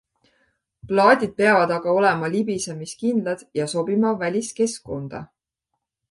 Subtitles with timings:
[0.91, 5.21] Plaadid peavad aga olema libisemiskindlad ja sobima väliskeskkonda.